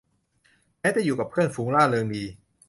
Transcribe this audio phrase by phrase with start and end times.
[0.79, 2.23] แม้จะอยู่กับเพื่อนฝูงร่าเริงดี